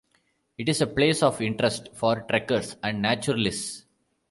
[0.57, 3.85] It is a place of interest for trekkers and naturalists.